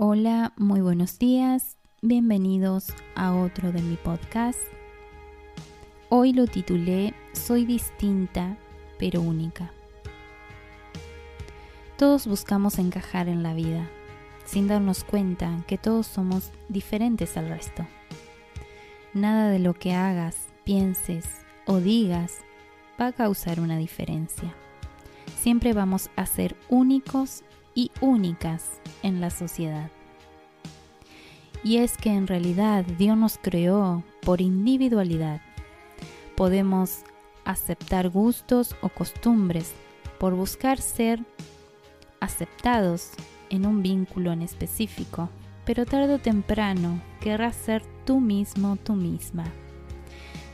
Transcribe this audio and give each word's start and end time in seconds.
Hola, 0.00 0.52
muy 0.56 0.80
buenos 0.80 1.18
días, 1.18 1.76
bienvenidos 2.02 2.94
a 3.16 3.34
otro 3.34 3.72
de 3.72 3.82
mi 3.82 3.96
podcast. 3.96 4.60
Hoy 6.08 6.32
lo 6.32 6.46
titulé 6.46 7.14
Soy 7.32 7.64
distinta 7.64 8.56
pero 9.00 9.20
única. 9.20 9.72
Todos 11.96 12.28
buscamos 12.28 12.78
encajar 12.78 13.28
en 13.28 13.42
la 13.42 13.54
vida, 13.54 13.90
sin 14.44 14.68
darnos 14.68 15.02
cuenta 15.02 15.64
que 15.66 15.78
todos 15.78 16.06
somos 16.06 16.52
diferentes 16.68 17.36
al 17.36 17.48
resto. 17.48 17.84
Nada 19.14 19.50
de 19.50 19.58
lo 19.58 19.74
que 19.74 19.94
hagas, 19.94 20.46
pienses 20.62 21.44
o 21.66 21.78
digas 21.78 22.36
va 23.00 23.08
a 23.08 23.12
causar 23.12 23.58
una 23.58 23.78
diferencia. 23.78 24.54
Siempre 25.40 25.72
vamos 25.72 26.08
a 26.14 26.24
ser 26.24 26.54
únicos 26.68 27.42
y 27.78 27.92
únicas 28.00 28.80
en 29.04 29.20
la 29.20 29.30
sociedad. 29.30 29.88
Y 31.62 31.76
es 31.76 31.96
que 31.96 32.10
en 32.10 32.26
realidad 32.26 32.84
Dios 32.84 33.16
nos 33.16 33.38
creó 33.38 34.02
por 34.22 34.40
individualidad. 34.40 35.40
Podemos 36.36 37.04
aceptar 37.44 38.08
gustos 38.08 38.74
o 38.80 38.88
costumbres 38.88 39.74
por 40.18 40.34
buscar 40.34 40.80
ser 40.80 41.20
aceptados 42.18 43.12
en 43.48 43.64
un 43.64 43.80
vínculo 43.80 44.32
en 44.32 44.42
específico, 44.42 45.30
pero 45.64 45.86
tarde 45.86 46.14
o 46.14 46.18
temprano 46.18 47.00
querrás 47.20 47.54
ser 47.54 47.84
tú 48.04 48.18
mismo, 48.18 48.74
tú 48.74 48.94
misma. 48.94 49.44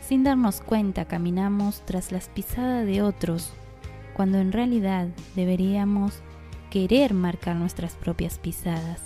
Sin 0.07 0.25
darnos 0.25 0.61
cuenta 0.61 1.07
caminamos 1.07 1.81
tras 1.87 2.13
las 2.13 2.29
pisadas 2.29 2.85
de 2.85 3.01
otros, 3.01 3.55
cuando 4.15 4.37
en 4.37 4.53
realidad 4.53 5.09
deberíamos 5.35 6.23
querer 6.75 7.15
marcar 7.15 7.55
nuestras 7.55 7.95
propias 7.95 8.39
pisadas. 8.39 9.01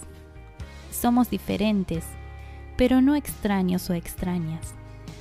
Somos 0.91 1.29
diferentes, 1.29 2.03
pero 2.79 3.03
no 3.03 3.15
extraños 3.15 3.91
o 3.91 3.93
extrañas. 3.93 4.73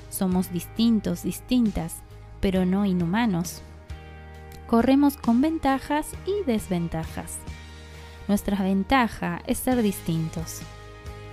Somos 0.10 0.54
distintos, 0.54 1.24
distintas, 1.24 1.98
pero 2.40 2.66
no 2.66 2.86
inhumanos. 2.86 3.62
Corremos 4.66 5.18
con 5.18 5.42
ventajas 5.42 6.14
y 6.26 6.46
desventajas. 6.50 7.40
Nuestra 8.30 8.64
ventaja 8.64 9.42
es 9.46 9.58
ser 9.58 9.82
distintos. 9.82 10.62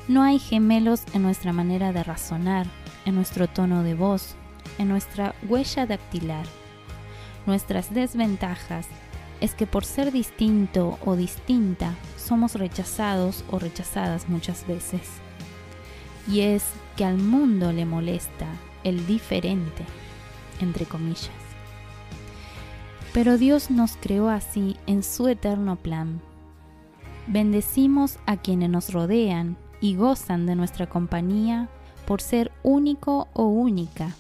No 0.09 0.25
hay 0.25 0.41
gemelos 0.41 1.05
en 1.13 1.23
nuestra 1.23 1.53
manera 1.53 1.93
de 1.93 2.03
razonar, 2.03 2.67
en 3.05 3.15
nuestro 3.15 3.47
tono 3.47 3.85
de 3.85 3.95
voz, 3.95 4.35
en 4.79 4.89
nuestra 4.89 5.37
huella 5.49 5.87
dactilar. 5.87 6.47
Nuestras 7.47 7.95
desventajas 7.95 8.89
es 9.45 9.55
que 9.55 9.67
por 9.67 9.85
ser 9.85 10.11
distinto 10.11 10.99
o 11.05 11.17
distinta 11.17 11.95
somos 12.17 12.55
rechazados 12.55 13.45
o 13.51 13.59
rechazadas 13.59 14.27
muchas 14.27 14.67
veces. 14.67 15.03
Y 16.27 16.41
es 16.41 16.65
que 16.97 17.05
al 17.05 17.19
mundo 17.19 17.71
le 17.71 17.85
molesta 17.85 18.47
el 18.85 19.07
diferente, 19.07 19.85
entre 20.63 20.87
comillas. 20.87 21.29
Pero 23.13 23.37
Dios 23.37 23.71
nos 23.71 23.99
creó 23.99 24.31
así 24.31 24.79
en 24.87 25.03
su 25.03 25.29
eterno 25.29 25.77
plan. 25.77 26.23
Bendecimos 27.27 28.19
a 28.25 28.39
quienes 28.39 28.71
nos 28.71 28.95
rodean 28.95 29.59
y 29.83 29.95
gozan 29.95 30.47
de 30.47 30.55
nuestra 30.55 30.89
compañía 30.89 31.69
por 32.07 32.23
ser 32.23 32.51
único 32.63 33.29
o 33.35 33.45
única 33.45 34.17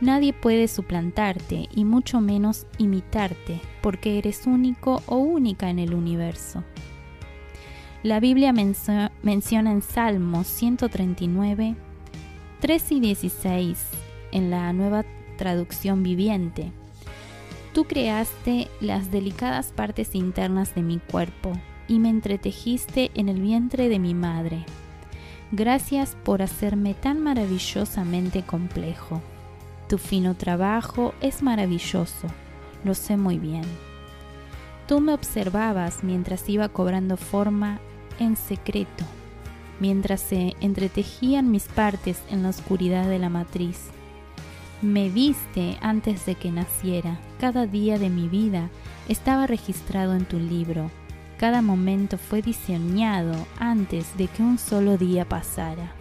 Nadie 0.00 0.32
puede 0.32 0.68
suplantarte 0.68 1.68
y 1.74 1.84
mucho 1.84 2.20
menos 2.20 2.66
imitarte 2.78 3.60
porque 3.80 4.18
eres 4.18 4.46
único 4.46 5.02
o 5.06 5.16
única 5.16 5.70
en 5.70 5.78
el 5.78 5.94
universo. 5.94 6.64
La 8.02 8.20
Biblia 8.20 8.52
menciona 8.52 9.72
en 9.72 9.80
Salmos 9.80 10.46
139, 10.46 11.74
3 12.60 12.92
y 12.92 13.00
16 13.00 13.86
en 14.32 14.50
la 14.50 14.72
nueva 14.72 15.04
traducción 15.38 16.02
viviente. 16.02 16.70
Tú 17.72 17.84
creaste 17.84 18.68
las 18.80 19.10
delicadas 19.10 19.72
partes 19.72 20.14
internas 20.14 20.74
de 20.74 20.82
mi 20.82 20.98
cuerpo 20.98 21.52
y 21.88 21.98
me 21.98 22.10
entretejiste 22.10 23.10
en 23.14 23.28
el 23.28 23.40
vientre 23.40 23.88
de 23.88 23.98
mi 23.98 24.12
madre. 24.12 24.66
Gracias 25.50 26.16
por 26.24 26.42
hacerme 26.42 26.94
tan 26.94 27.22
maravillosamente 27.22 28.42
complejo. 28.42 29.22
Tu 29.88 29.98
fino 29.98 30.34
trabajo 30.34 31.14
es 31.20 31.42
maravilloso, 31.42 32.28
lo 32.84 32.94
sé 32.94 33.16
muy 33.16 33.38
bien. 33.38 33.64
Tú 34.88 35.00
me 35.00 35.12
observabas 35.12 36.02
mientras 36.02 36.48
iba 36.48 36.68
cobrando 36.68 37.16
forma 37.16 37.80
en 38.18 38.36
secreto, 38.36 39.04
mientras 39.80 40.20
se 40.20 40.54
entretejían 40.60 41.50
mis 41.50 41.64
partes 41.64 42.22
en 42.30 42.42
la 42.42 42.50
oscuridad 42.50 43.08
de 43.08 43.18
la 43.18 43.28
matriz. 43.28 43.90
Me 44.82 45.08
viste 45.08 45.78
antes 45.80 46.26
de 46.26 46.34
que 46.34 46.50
naciera, 46.50 47.18
cada 47.40 47.66
día 47.66 47.98
de 47.98 48.10
mi 48.10 48.28
vida 48.28 48.70
estaba 49.08 49.46
registrado 49.46 50.14
en 50.14 50.24
tu 50.24 50.38
libro, 50.38 50.90
cada 51.38 51.62
momento 51.62 52.16
fue 52.16 52.42
diseñado 52.42 53.34
antes 53.58 54.16
de 54.16 54.28
que 54.28 54.42
un 54.42 54.58
solo 54.58 54.96
día 54.96 55.28
pasara. 55.28 55.92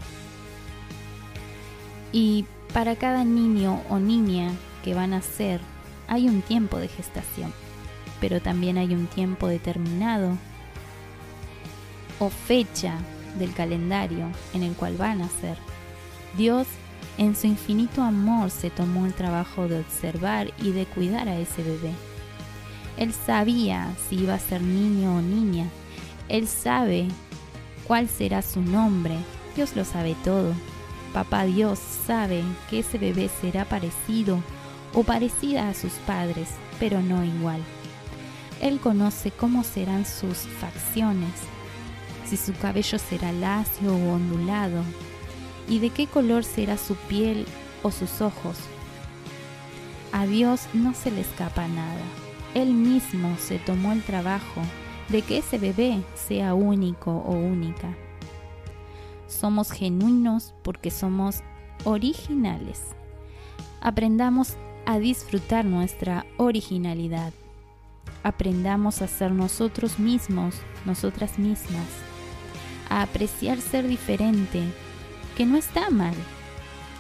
Y 2.14 2.46
para 2.74 2.96
cada 2.96 3.26
niño 3.26 3.82
o 3.90 4.00
niña 4.00 4.52
que 4.84 4.94
van 4.94 5.14
a 5.14 5.22
ser, 5.22 5.60
hay 6.08 6.30
un 6.30 6.42
tiempo 6.42 6.78
de 6.78 6.88
gestación, 6.88 7.52
pero 8.22 8.40
también 8.40 8.78
hay 8.78 8.94
un 8.94 9.08
tiempo 9.08 9.48
determinado 9.48 10.38
o 12.20 12.30
fecha 12.30 12.96
del 13.38 13.54
calendario 13.54 14.30
en 14.54 14.64
el 14.64 14.74
cual 14.74 14.96
van 14.96 15.22
a 15.22 15.28
ser. 15.28 15.58
Dios 16.38 16.68
en 17.18 17.36
su 17.36 17.48
infinito 17.48 18.02
amor 18.02 18.50
se 18.50 18.70
tomó 18.70 19.06
el 19.06 19.14
trabajo 19.14 19.68
de 19.68 19.80
observar 19.80 20.52
y 20.62 20.72
de 20.72 20.86
cuidar 20.86 21.28
a 21.30 21.38
ese 21.38 21.64
bebé. 21.64 21.92
Él 22.98 23.14
sabía 23.14 23.92
si 24.08 24.20
iba 24.22 24.36
a 24.36 24.40
ser 24.40 24.62
niño 24.62 25.18
o 25.18 25.22
niña. 25.22 25.68
Él 26.30 26.48
sabe 26.48 27.08
cuál 27.88 28.08
será 28.08 28.42
su 28.42 28.62
nombre. 28.62 29.16
Dios 29.56 29.76
lo 29.76 29.84
sabe 29.84 30.16
todo. 30.24 30.54
Papá 31.14 31.46
Dios 31.46 31.78
sabe 31.78 32.44
que 32.70 32.80
ese 32.80 32.98
bebé 32.98 33.30
será 33.40 33.66
parecido 33.66 34.42
o 34.94 35.04
parecida 35.04 35.70
a 35.70 35.76
sus 35.76 35.94
padres, 36.08 36.50
pero 36.80 37.02
no 37.02 37.24
igual. 37.24 37.62
Él 38.62 38.80
conoce 38.80 39.30
cómo 39.30 39.64
serán 39.64 40.06
sus 40.06 40.38
facciones, 40.38 41.32
si 42.26 42.36
su 42.36 42.54
cabello 42.54 42.98
será 42.98 43.32
lacio 43.32 43.94
o 43.94 44.14
ondulado, 44.14 44.84
y 45.70 45.80
de 45.80 45.92
qué 45.92 46.08
color 46.08 46.44
será 46.44 46.78
su 46.78 46.96
piel 46.96 47.46
o 47.84 47.92
sus 47.92 48.22
ojos. 48.22 48.58
A 50.12 50.26
Dios 50.26 50.68
no 50.74 50.96
se 50.96 51.12
le 51.12 51.22
escapa 51.22 51.68
nada. 51.68 52.02
Él 52.56 52.74
mismo 52.74 53.36
se 53.40 53.60
tomó 53.60 53.92
el 53.94 54.02
trabajo 54.02 54.62
de 55.10 55.22
que 55.22 55.40
ese 55.40 55.58
bebé 55.60 56.02
sea 56.16 56.54
único 56.54 57.12
o 57.12 57.34
única 57.34 57.96
somos 59.34 59.72
genuinos 59.72 60.54
porque 60.64 60.92
somos 60.92 61.42
originales. 61.84 62.82
Aprendamos 63.82 64.56
a 64.86 65.00
disfrutar 65.00 65.66
nuestra 65.66 66.26
originalidad. 66.38 67.34
Aprendamos 68.24 69.02
a 69.02 69.08
ser 69.08 69.32
nosotros 69.32 70.00
mismos, 70.00 70.56
nosotras 70.86 71.38
mismas. 71.38 71.88
A 72.90 73.02
apreciar 73.02 73.60
ser 73.60 73.88
diferente, 73.88 74.64
que 75.36 75.46
no 75.46 75.58
está 75.58 75.90
mal, 75.90 76.14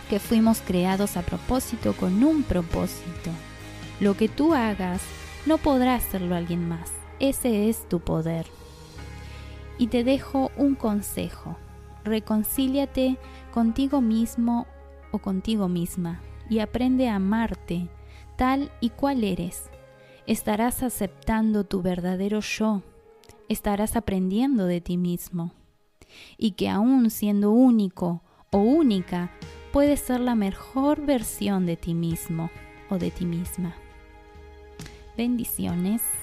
que 0.09 0.19
fuimos 0.19 0.61
creados 0.61 1.17
a 1.17 1.21
propósito 1.21 1.93
con 1.93 2.23
un 2.23 2.43
propósito. 2.43 3.31
Lo 3.99 4.17
que 4.17 4.27
tú 4.27 4.53
hagas, 4.53 5.01
no 5.45 5.57
podrá 5.57 5.95
hacerlo 5.95 6.35
alguien 6.35 6.67
más. 6.67 6.91
Ese 7.19 7.69
es 7.69 7.87
tu 7.87 7.99
poder. 7.99 8.47
Y 9.77 9.87
te 9.87 10.03
dejo 10.03 10.51
un 10.57 10.75
consejo 10.75 11.57
reconcíliate 12.03 13.17
contigo 13.53 14.01
mismo 14.01 14.67
o 15.11 15.19
contigo 15.19 15.67
misma 15.67 16.21
y 16.49 16.59
aprende 16.59 17.09
a 17.09 17.15
amarte 17.15 17.89
tal 18.35 18.71
y 18.81 18.89
cual 18.89 19.23
eres. 19.23 19.69
Estarás 20.25 20.83
aceptando 20.83 21.63
tu 21.63 21.81
verdadero 21.81 22.39
yo, 22.39 22.81
estarás 23.49 23.95
aprendiendo 23.95 24.65
de 24.65 24.81
ti 24.81 24.97
mismo 24.97 25.53
y 26.37 26.51
que 26.51 26.69
aún 26.69 27.09
siendo 27.09 27.51
único 27.51 28.21
o 28.51 28.59
única, 28.59 29.31
puedes 29.71 29.99
ser 29.99 30.19
la 30.19 30.35
mejor 30.35 31.05
versión 31.05 31.65
de 31.65 31.75
ti 31.75 31.93
mismo 31.93 32.51
o 32.89 32.97
de 32.97 33.09
ti 33.11 33.25
misma. 33.25 33.75
Bendiciones. 35.17 36.22